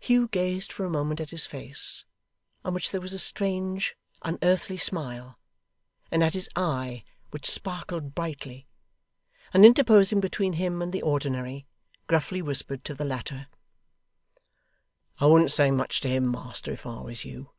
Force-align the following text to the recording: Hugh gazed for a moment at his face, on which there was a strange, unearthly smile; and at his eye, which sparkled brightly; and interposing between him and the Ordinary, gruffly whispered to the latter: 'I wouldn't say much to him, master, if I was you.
Hugh 0.00 0.26
gazed 0.26 0.72
for 0.72 0.84
a 0.84 0.90
moment 0.90 1.20
at 1.20 1.30
his 1.30 1.46
face, 1.46 2.04
on 2.64 2.74
which 2.74 2.90
there 2.90 3.00
was 3.00 3.12
a 3.12 3.18
strange, 3.20 3.96
unearthly 4.22 4.76
smile; 4.76 5.38
and 6.10 6.24
at 6.24 6.34
his 6.34 6.50
eye, 6.56 7.04
which 7.30 7.48
sparkled 7.48 8.12
brightly; 8.12 8.66
and 9.54 9.64
interposing 9.64 10.18
between 10.18 10.54
him 10.54 10.82
and 10.82 10.92
the 10.92 11.00
Ordinary, 11.02 11.64
gruffly 12.08 12.42
whispered 12.42 12.84
to 12.86 12.94
the 12.94 13.04
latter: 13.04 13.46
'I 15.20 15.26
wouldn't 15.26 15.52
say 15.52 15.70
much 15.70 16.00
to 16.00 16.08
him, 16.08 16.28
master, 16.28 16.72
if 16.72 16.84
I 16.84 17.00
was 17.02 17.24
you. 17.24 17.50